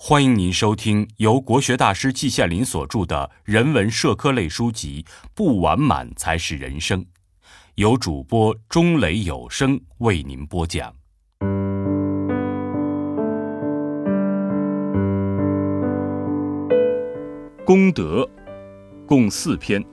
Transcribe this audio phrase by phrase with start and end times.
[0.00, 7.00] 欢迎您收听由国学大师季羡林所著的人文社科类书籍《不完满才是人生》，
[7.74, 10.94] 由主播钟雷有声为您播讲。
[17.66, 18.26] 功德，
[19.04, 19.84] 共四篇，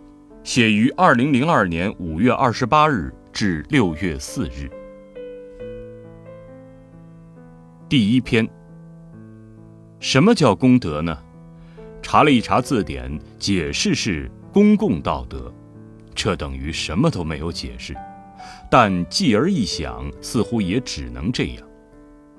[0.43, 4.69] 写于二零零二年五月二十八日至六月四日。
[7.89, 8.47] 第一篇。
[10.05, 11.17] 什么叫功德呢？
[11.99, 15.51] 查了一查字典，解释是公共道德，
[16.13, 17.95] 这等于什么都没有解释。
[18.69, 21.67] 但继而一想，似乎也只能这样。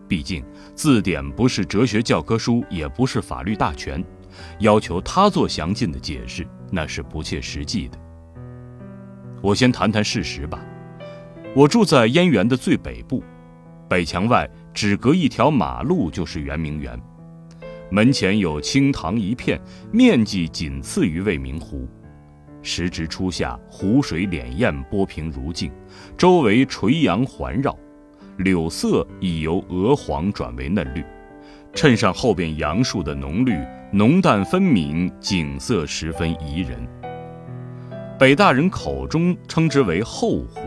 [0.06, 0.44] 毕竟
[0.76, 4.00] 字典不是哲学教科书，也不是法律大全，
[4.60, 7.98] 要求他做详尽的解释，那是不切实际的。
[9.42, 10.64] 我先谈谈事实吧。
[11.52, 13.24] 我住在燕园的最北部，
[13.88, 16.96] 北墙外只隔一条马路就是圆明园。
[17.90, 19.60] 门前有青塘一片，
[19.92, 21.88] 面积仅次于未名湖。
[22.62, 25.70] 时值初夏，湖水潋滟，波平如镜，
[26.16, 27.76] 周围垂杨环绕，
[28.38, 31.04] 柳色已由鹅黄转为嫩绿，
[31.72, 33.56] 衬上后边杨树的浓绿，
[33.92, 36.84] 浓淡分明，景色十分宜人。
[38.18, 40.60] 北大人口中称之为后湖，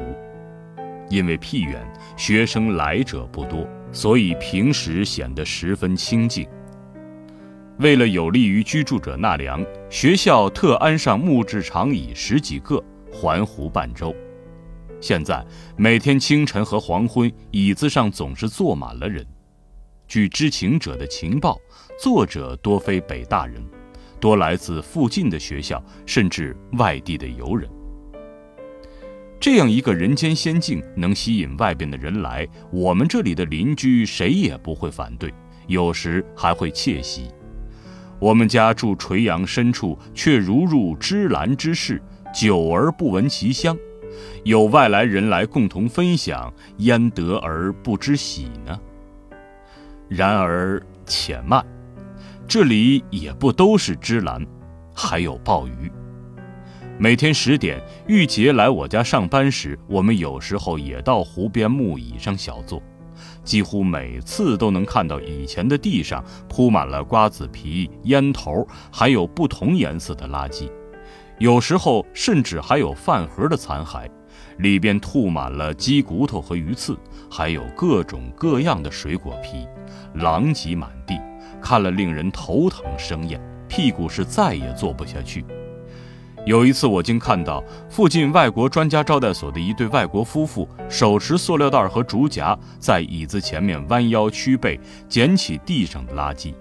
[1.10, 1.86] 因为僻远，
[2.16, 6.48] 学生来者不多，所以平时显得十分清静。
[7.80, 14.14] 为了有利于居住者纳凉，学校特安上木质长椅十几个，环湖半周。
[15.00, 15.46] 现在
[15.78, 19.26] 每天清晨和黄昏，椅子上总是坐满了人。
[20.10, 21.58] 据知情者的情报，
[21.98, 23.64] 作者多非北大人，
[24.20, 27.70] 多来自附近的学校，甚至外地的游人。
[29.40, 35.34] 这样一个人间仙境，能吸引外边的人来，我们这里的邻居谁也不会反对，
[35.68, 37.30] 有时还会窃喜。
[38.20, 42.02] 我们家住垂杨深处，却如入芝兰之室，
[42.34, 43.78] 久而不闻其香。
[44.44, 48.78] 有外来人来共同分享，焉得而不知喜呢？
[50.10, 51.66] 然而且慢，
[52.48, 54.46] 这里也不都是芝兰，
[54.94, 55.92] 还有鲍鱼。
[56.98, 62.84] 每天十点，玉洁来我家上班时，我们有时候也到湖边木椅上小坐。
[63.44, 70.70] 几乎每次都能看到以前的地上铺满了瓜子皮、烟头，还有不同颜色的垃圾，
[71.40, 74.10] 有时候甚至还有饭盒的残骸，
[74.58, 76.98] 里边吐满了鸡骨头和鱼刺，
[77.30, 79.68] 还有各种各样的水果皮，
[80.16, 81.20] 狼藉满地，
[81.62, 85.46] 看了令人头疼生厌，屁股是再也坐不下去。
[86.46, 96.54] 有一次，我竟看到附近外国专家招待所的一对外国夫妇手持塑料袋和竹夹，在椅子前面弯腰屈背捡起地上的垃圾，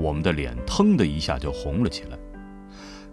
[0.00, 2.18] 我们的脸腾的一下就红了起来。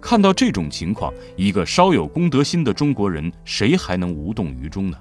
[0.01, 4.97] 看到这种情况，一个稍有公德心的中国人，谁还能无动于衷呢？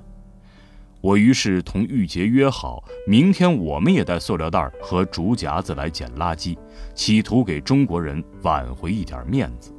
[1.00, 6.58] 我于是同玉洁约好，明天我们也带塑料袋和竹夹子来捡垃圾，
[6.94, 9.72] 企图给中国人挽回一点面子。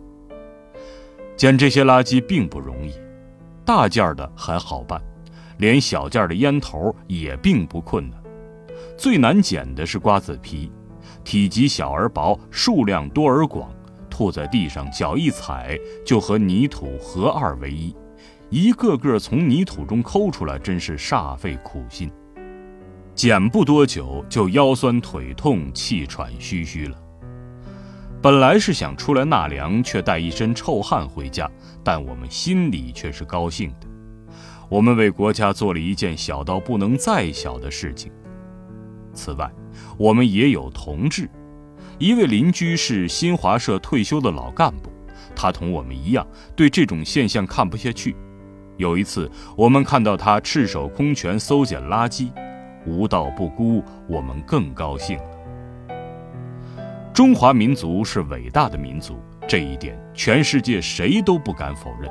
[1.40, 2.92] 捡这些垃圾并不容易，
[3.64, 5.02] 大件的还好办，
[5.58, 8.22] 连小件的烟头也并不困难。
[8.98, 10.70] 最难捡的是瓜子皮，
[11.24, 13.72] 体积小而薄，数量多而广，
[14.10, 17.96] 吐在地上，脚一踩就和泥土合二为一，
[18.50, 22.12] 一个个从泥土中抠出来，真是煞费苦心。
[23.16, 26.98] 捡不多久就腰酸腿痛、气喘吁吁了。
[28.22, 31.50] 本来是想出来纳凉，却带一身臭汗回家，
[31.82, 33.88] 但我们心里却是高兴的。
[34.68, 38.12] 我们为国家做了一件小到不能再小的事情。
[39.14, 39.50] 此外，
[39.98, 41.30] 我们也有同志，
[41.98, 44.92] 一位邻居是新华社退休的老干部，
[45.34, 46.28] 他同我们一样
[46.58, 48.18] 对这种现象看不下去。
[48.76, 52.34] 有一次，我们看到他赤手空拳搜捡垃圾，
[52.86, 55.39] 无道不孤，我们更高兴了。
[57.20, 62.10] 中华民族是伟大的民族，这一点全世界谁都不敢否认。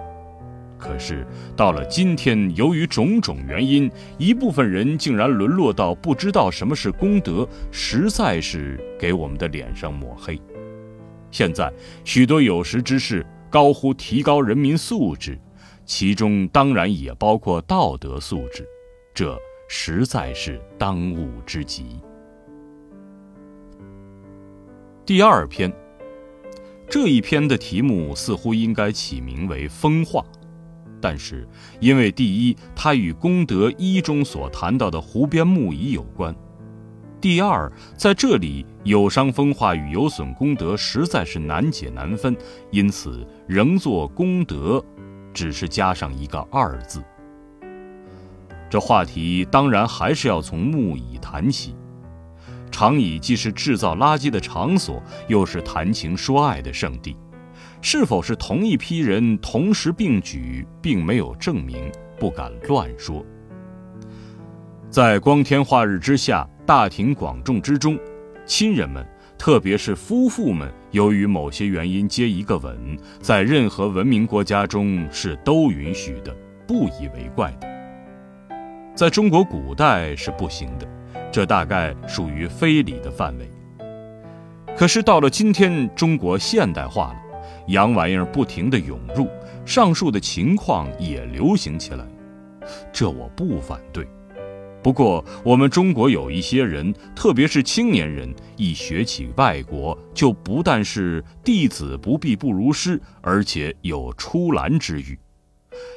[0.76, 1.26] 可是
[1.56, 10.38] 到了今天，由于种种原因，一部分人竟然沦落到不知道什么是功德，实在是给我们的脸上抹黑。
[11.30, 11.72] 现在
[12.04, 15.40] 许多有识之士高呼提高人民素质，
[15.86, 18.62] 其中当然也包括道德素质，
[19.14, 19.34] 这
[19.70, 21.98] 实在是当务之急。
[25.08, 25.72] 第二篇，
[26.86, 30.22] 这一篇的题目似乎应该起名为“风化”，
[31.00, 31.48] 但是
[31.80, 36.30] 因为第一，它与功德一中所谈到的湖边木椅有关；
[37.22, 42.36] 第二，在这里有伤风化与有损功德实在是难解难分，
[42.70, 44.84] 因此仍作功德，
[45.32, 47.02] 只是加上一个“二”字。
[48.68, 51.74] 这话题当然还是要从木椅谈起。
[52.78, 57.16] 长椅既是制造垃圾的场所，又是谈情说爱的圣地，
[57.80, 61.90] 是否是同一批人同时并举，并没有证明，
[62.20, 63.26] 不敢乱说。
[64.88, 66.48] 在光天化日之下。
[66.64, 67.98] 大庭广众之中，
[68.46, 69.04] 亲人们，
[69.38, 76.32] 特别是夫妇们，由于某些原因接一个吻，在任何文明国家中是都允许的，
[76.66, 77.66] 不以为怪的。
[78.94, 80.86] 在中国古代是不行的，
[81.30, 83.48] 这大概属于非礼的范围。
[84.76, 87.20] 可是到了今天，中国现代化了，
[87.68, 89.28] 洋玩意儿不停地涌入，
[89.64, 92.04] 上述的情况也流行起来，
[92.92, 94.06] 这我不反对。
[94.80, 105.18] 不过，我们中国有一些人，特别是青年人，一学起外国，就不但是弟子不必不如师，而且有出兰之欲。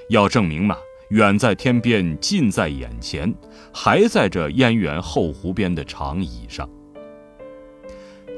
[0.09, 0.75] 要证明嘛，
[1.11, 3.35] 远在天边，近在眼前，
[3.73, 6.69] 还在这燕园后湖边的长椅上。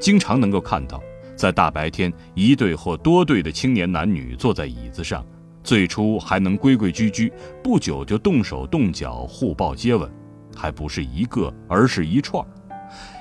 [0.00, 1.00] 经常能够看到，
[1.36, 5.24] 在大白天，一对或多对的青年男女坐在椅子上，
[5.62, 7.32] 最初还能规规矩矩，
[7.62, 10.10] 不久就动手动脚，互抱接吻。
[10.52, 12.44] 还不是一个，而是一串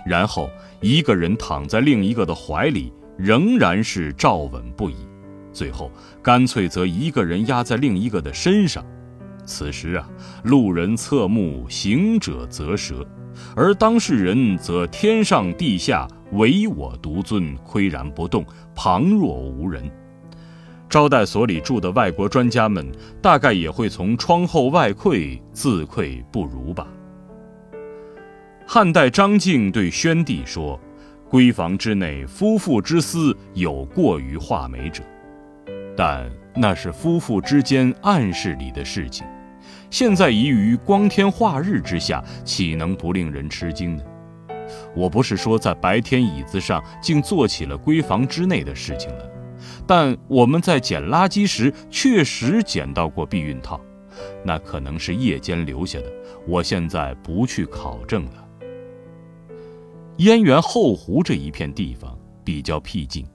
[0.04, 0.50] 然后
[0.82, 4.96] 一个人躺在另一个的怀里，仍然是照吻不已。
[5.52, 5.92] 最后
[6.24, 8.84] 干脆则一个人压在另一个的身上。
[9.46, 10.10] 此时啊，
[10.44, 13.06] 路人侧目，行者则舌，
[13.56, 19.90] 而当事人则天上地下唯我独尊，岿然不动，旁若无人。
[20.90, 22.92] 招待所里住的外国专家们，
[23.22, 26.88] 大概也会从窗后外窥，自愧不如吧。
[28.66, 30.80] 汉代张敬对宣帝说
[31.30, 35.04] ：“闺房之内，夫妇之私有过于画眉者，
[35.98, 39.26] 但那是夫妇之间暗室里的事情。
[39.90, 44.04] 现在移于光天化日之下，岂能不令人吃惊呢？
[44.96, 49.30] 我不是说在白天椅子上竟做起了闺房之内的事情了，
[49.86, 53.80] 但我们在捡垃圾时确实捡到过避孕套，
[54.44, 56.06] 那可能是夜间留下的。
[56.48, 58.48] 我现在不去考证了。”
[60.18, 63.26] 燕园后湖这一片地方比较僻静，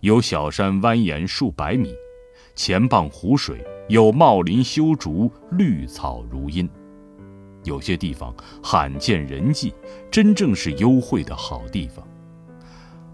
[0.00, 1.94] 有小山蜿蜒数百米，
[2.54, 6.68] 前傍湖水，有茂林修竹，绿草如茵。
[7.64, 9.74] 有些地方罕见人迹，
[10.10, 12.06] 真正是幽会的好地方。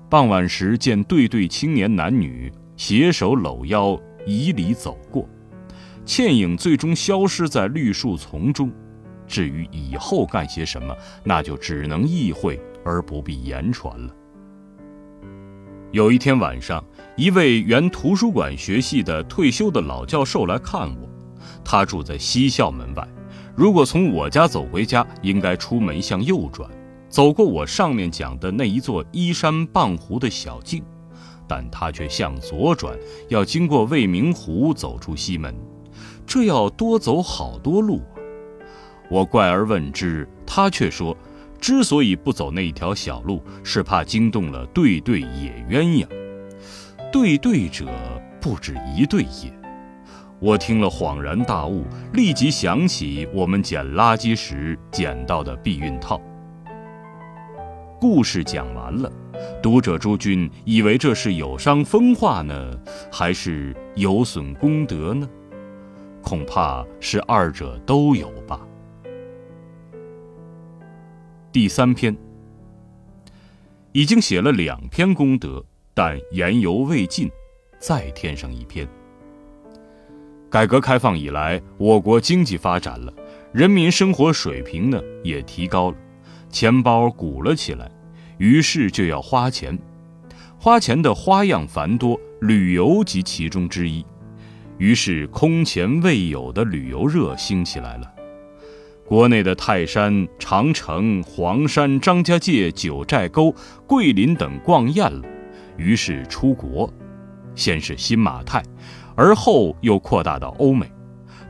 [0.09, 5.29] 傍晚时见对对青年男女携手搂腰迤逦走过，
[6.05, 8.71] 倩影最终消失在绿树丛中。
[9.27, 12.61] 至于以后干些什么，那就只能意会。
[12.83, 14.15] 而不必言传了。
[15.93, 16.85] 有一天晚上，
[17.17, 21.09] 一位原图书馆学系的退休的老教授来看我，
[21.65, 23.07] 他住在西校门外。
[23.57, 26.71] 如果从我家走回家，应该出门向右转，
[27.09, 30.81] 走过我上面讲的那一座依山傍湖的小径，
[31.49, 32.97] 但他却向左转，
[33.29, 35.53] 要经过未名湖走出西门，
[36.25, 38.15] 这要多走好多路啊！
[39.11, 41.17] 我怪而问之，他却说。
[41.61, 46.09] 之所以不走那一条小路，是怕惊动了对对野鸳鸯。
[47.13, 47.87] 对对者
[48.41, 49.53] 不止一对也。
[50.39, 56.19] 我听了恍然大悟，立即想起我们捡垃圾时捡到的避孕套。
[58.01, 59.13] 故事讲完了，
[59.63, 62.75] 读者诸君以为这是有伤风化呢，
[63.13, 65.29] 还是有损功德呢？
[66.23, 68.59] 恐怕是二者都有吧。
[71.53, 72.17] 第三篇，
[73.91, 77.29] 已经写了两篇功德，但言犹未尽，
[77.81, 78.87] 再添上一篇。
[80.49, 83.13] 改革开放以来，我国经济发展了，
[83.53, 85.97] 人民生活水平呢也提高了，
[86.51, 87.91] 钱包鼓了起来，
[88.39, 89.77] 于是就要花钱，
[90.57, 94.07] 花钱的花样繁多，旅游即其中之一，
[94.79, 98.10] 于是空前未有的旅游热兴起来了。
[99.11, 103.53] 国内的泰山、长城、黄山、张家界、九寨沟、
[103.85, 105.23] 桂林等逛厌了，
[105.77, 106.89] 于是出国，
[107.57, 108.63] 先是新马泰，
[109.17, 110.89] 而后又扩大到欧美，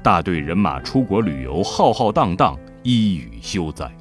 [0.02, 3.94] 大队人马出国旅游，浩浩荡荡，一语休哉。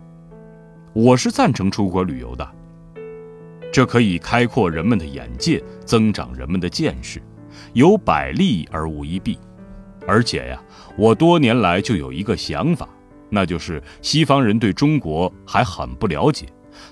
[0.93, 2.49] 我是赞成出国旅游的，
[3.73, 7.21] 这可以开阔人们的眼界，增长人们的见识，
[7.73, 9.37] 有百利而无一弊。
[10.07, 10.63] 而且呀，
[10.95, 12.87] 我多年来就有一个想法。
[13.29, 16.47] 那就是西方人对中国还很不了解，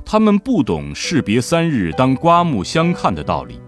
[0.05, 3.59] 他们不懂士别三日当刮目相看的道理，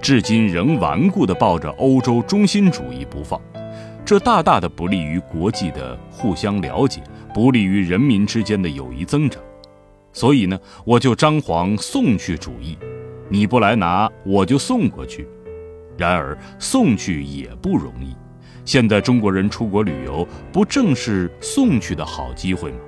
[0.00, 3.40] 至今仍顽固地抱着欧洲中心主义不放，
[4.04, 7.02] 这大大的不利于国际的互相了解，
[7.32, 9.42] 不利于人民之间的友谊增长。
[10.12, 12.78] 所以呢，我就张皇送去主义，
[13.28, 15.28] 你不来拿，我就送过去。
[15.98, 18.14] 然而送去也不容易。
[18.66, 22.78] 现在中国人出国旅游，不正是送去的好机会吗？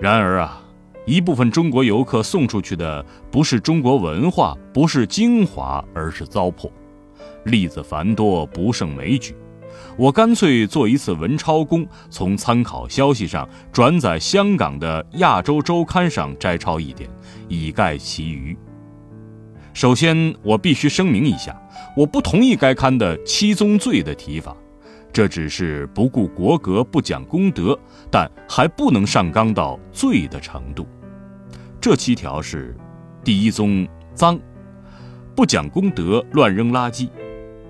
[0.00, 0.62] 然而啊，
[1.04, 6.70] 一部分中国游客送出去的不是中国文化，不是精华，而是糟粕。
[7.44, 9.36] 例子繁多，不胜枚举。
[9.98, 17.08] 我干脆做一次文抄工，从参考消息上转载香港的《亚洲周刊》上摘抄一点，
[17.48, 18.56] 以盖其余。
[19.74, 21.60] 首先，我必须声明一下，
[21.96, 24.54] 我不同意该刊的“七宗罪”的提法，
[25.10, 27.78] 这只是不顾国格、不讲公德，
[28.10, 30.86] 但还不能上纲到罪的程度。
[31.80, 32.76] 这七条是：
[33.24, 34.38] 第一宗脏，
[35.34, 37.08] 不讲公德，乱扔垃圾，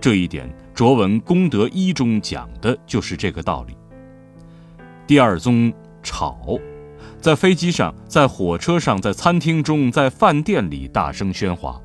[0.01, 3.77] 这一点卓文《功德一》中讲的就是这个道理。
[5.07, 6.59] 第二宗吵，
[7.21, 11.81] 在飞机上、在火车上、在餐厅中、在饭店里大声喧哗。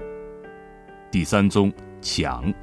[1.12, 1.72] 第三宗
[2.02, 2.54] 抢，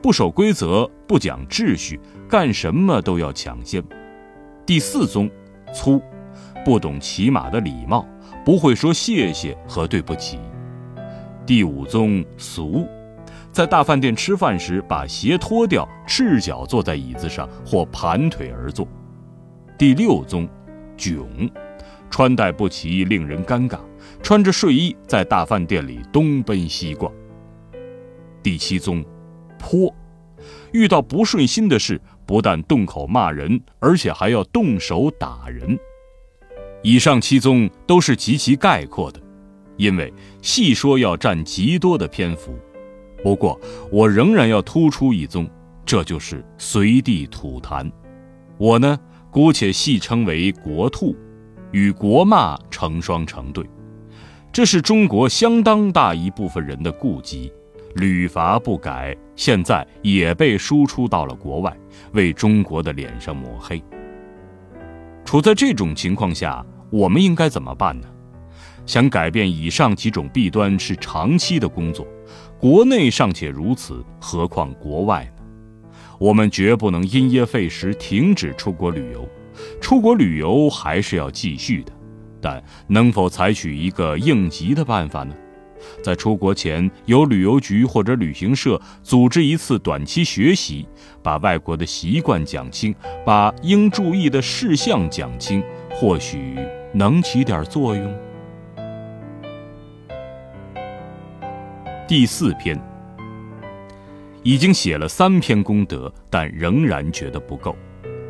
[0.00, 3.82] 不守规则，不讲秩序，干什么都要抢先。
[4.64, 5.30] 第四宗
[5.74, 6.00] 粗，
[6.64, 8.06] 不懂起码的礼貌，
[8.44, 10.38] 不会说谢谢和对不起。
[11.44, 12.86] 第五宗俗，
[13.50, 18.86] 在大饭店吃饭时把鞋脱掉，赤脚坐在椅子上或盘腿而坐。
[19.76, 20.48] 第六宗
[20.96, 21.26] 囧，
[22.08, 23.78] 穿戴不齐，令人尴尬，
[24.22, 27.12] 穿着睡衣在大饭店里东奔西逛。
[28.42, 29.04] 第七宗，
[29.58, 29.94] 泼，
[30.72, 35.78] 遇到不顺心的事，不但动口骂人，而且还要动手打人。
[36.82, 39.20] 以上七宗都是极其概括的，
[39.76, 42.52] 因为细说要占极多的篇幅。
[43.22, 45.48] 不过我仍然要突出一宗，
[45.86, 47.88] 这就是随地吐痰。
[48.58, 48.98] 我呢，
[49.30, 51.14] 姑且戏称为“国吐”，
[51.70, 53.64] 与国骂成双成对。
[54.52, 57.52] 这是中国相当大一部分人的痼疾。
[57.94, 61.76] 屡罚不改，现在也被输出到了国外，
[62.12, 63.82] 为中国的脸上抹黑。
[65.24, 68.08] 处在这种情况下，我们应该怎么办呢？
[68.84, 72.06] 想改变以上几种弊端是长期的工作，
[72.58, 75.42] 国内尚且如此，何况国外呢？
[76.18, 79.28] 我们绝不能因噎废食，停止出国旅游。
[79.80, 81.92] 出国旅游还是要继续的，
[82.40, 85.34] 但能否采取一个应急的办法呢？
[86.02, 90.86] 在出国前，由旅游局或者旅行社组织一次短期学习，
[91.22, 96.56] 把外国的习惯讲清，把应注意的事项讲清，或许
[96.92, 98.14] 能起点作用。
[102.08, 102.78] 第四篇，
[104.42, 107.74] 已经写了三篇功德，但仍然觉得不够，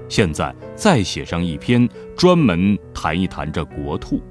[0.08, 4.22] 现在再写上一篇，专门谈一谈这国兔。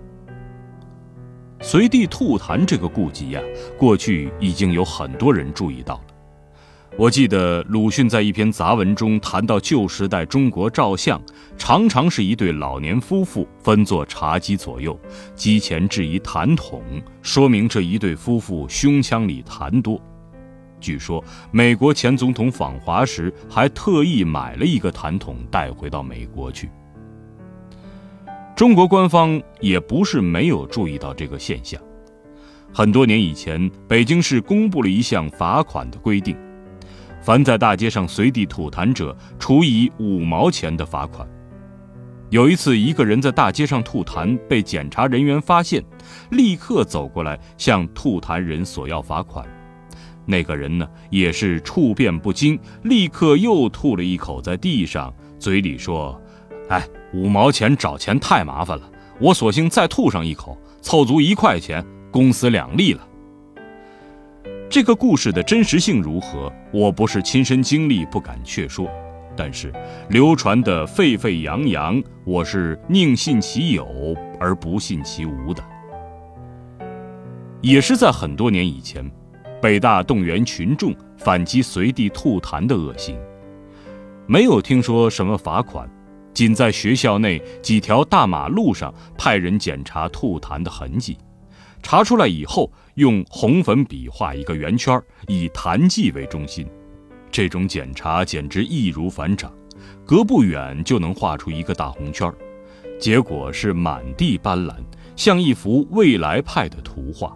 [1.62, 3.42] 随地吐痰这个痼疾呀，
[3.78, 6.02] 过去已经有很多人注意到了。
[6.98, 11.22] 我记得鲁迅在一篇杂文中谈到旧时代中国照相，
[11.58, 15.00] 常常是一对老年夫妇分坐茶几左右，
[15.36, 16.82] 机前置一痰桶，
[17.22, 20.02] 说明这一对夫妇胸腔里痰多。
[20.80, 26.70] 据说美国前总统访华时还特意买了一个痰桶带回到美国去。
[28.62, 31.82] 中国官方也不是没有注意到这个现象。
[32.72, 36.38] 很多年以前，北京市公布了一项罚款的规定：
[37.24, 41.28] 凡在大街上随地吐痰者，处以五毛钱的罚款。
[42.30, 45.84] 有一次，一个人在大街上吐痰，被检查人员发现，
[46.30, 49.44] 立刻走过来向吐痰人索要罚款。
[50.24, 56.22] 那个人呢，也是处变不惊，立刻又吐了一口在地上，嘴里说
[56.70, 58.90] ：“哎。”五毛钱找钱太麻烦了，
[59.20, 63.08] 我索性再吐上一口，凑足一块钱，公私两利了。
[64.70, 66.52] 这个故事的真实性如何？
[66.72, 68.88] 我不是亲身经历，不敢确说。
[69.36, 69.74] 但是
[70.10, 73.86] 流传的沸沸扬扬，我是宁信其有
[74.40, 75.64] 而不信其无的。
[77.62, 79.10] 也是在很多年以前，
[79.62, 83.18] 北大动员群众反击随地吐痰的恶行，
[84.28, 85.90] 没有听说什么罚款。
[86.34, 91.18] 仅在学校内几条大马路上派人检查吐痰的痕迹，
[91.84, 96.68] 查出来以后，用红粉笔画一个圆圈，以痰迹为中心。
[97.30, 99.52] 这种检查简直易如反掌，
[100.06, 102.32] 隔不远就能画出一个大红圈。
[103.00, 104.76] 结果是满地斑斓，
[105.16, 107.36] 像一幅未来派的图画。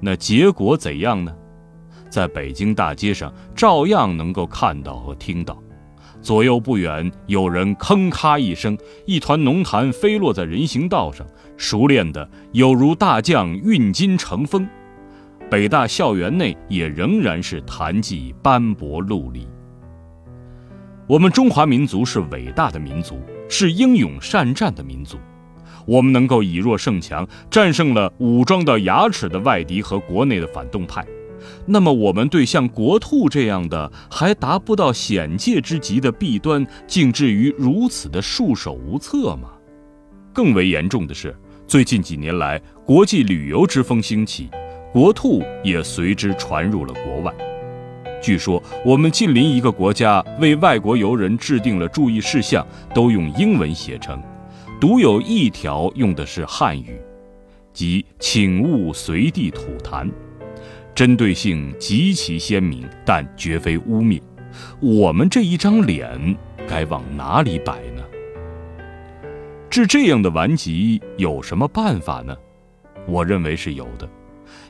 [0.00, 1.34] 那结果怎样呢？
[2.10, 5.60] 在北京大街上，照样能够看到和听到。
[6.24, 11.26] 左右不远，有人吭咔一声，一团浓痰飞落在人行道上，
[11.58, 14.66] 熟练的有如大将运金成风。
[15.50, 19.46] 北大校园内也仍然是痰迹斑驳陆离。
[21.06, 25.18] 我们中华民族是伟大的民族，是英勇善战的民族。
[25.86, 31.04] 我们能够以弱胜强，战胜了武装到牙齿的外敌和国内的反动派。
[31.66, 39.50] 那么，我们对像国兔这样的还达不到险界之极的弊端，竟至于如此的束手无策吗？
[40.32, 41.34] 更为严重的是，
[41.66, 44.48] 最近几年来，国际旅游之风兴起，
[44.92, 47.32] 国兔也随之传入了国外。
[48.22, 54.18] 据说，我们近邻一个国家为外国游人制定了注意事项，都用英文写成，
[54.80, 56.98] 独有一条用的是汉语，
[57.74, 60.10] 即“请勿随地吐痰”。
[60.94, 64.22] 针对性极其鲜明，但绝非污蔑。
[64.80, 66.36] 我们这一张脸
[66.68, 68.02] 该往哪里摆呢？
[69.68, 72.36] 治这样的顽疾有什么办法呢？
[73.08, 74.08] 我认为是有的。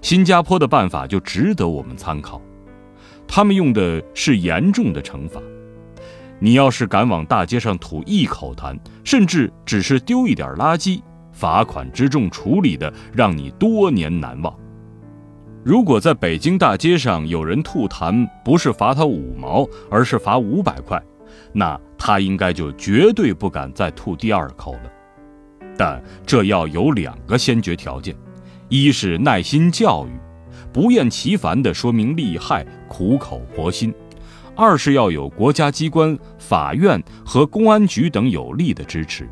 [0.00, 2.40] 新加坡的办法就值得我们参考。
[3.28, 5.42] 他们用的是严重的惩罚。
[6.38, 11.02] 你要是敢往大街上吐一口痰，甚至只是丢一点垃圾，
[11.32, 14.54] 罚款之重，处理的让你多年难忘。
[15.64, 21.02] 如果在北京大街上有人吐痰，不是罚他五毛，而是罚五百块，
[21.54, 24.92] 那他应该就绝对不敢再吐第二口了。
[25.75, 28.14] 但这要有两个先决条件：
[28.68, 30.11] 一是耐心教育，
[30.71, 33.90] 不厌其烦地说明利害，苦口婆心；
[34.54, 39.26] 二是要有国家机关、法院和公安局等有力的支持，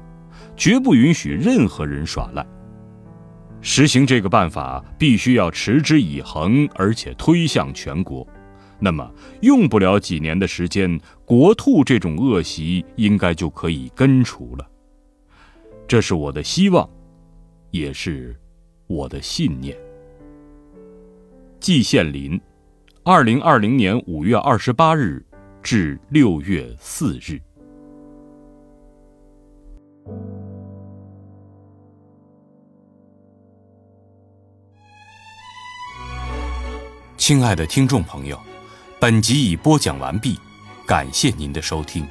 [0.56, 2.42] 绝不允许任何人耍赖。
[3.62, 8.26] 实行这个办法必须要持之以恒，而且推向全国。
[8.80, 9.08] 那么，
[9.40, 14.68] 用不了几年的时间，国兔这种恶习应该就可以根除了。
[15.86, 16.88] 这是我的希望，
[17.70, 18.36] 也是
[18.88, 19.76] 我的信念。
[21.60, 22.40] 季羡林，
[23.04, 25.24] 二零二零年五月二十八日
[25.62, 27.40] 至六月四日。
[37.24, 38.36] 亲爱的听众朋友，
[38.98, 40.36] 本集已播讲完毕，
[40.84, 42.04] 感谢您的收听。